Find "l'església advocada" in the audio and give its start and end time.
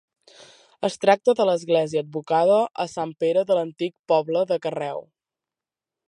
1.49-2.57